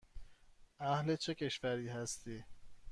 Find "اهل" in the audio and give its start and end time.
0.79-1.15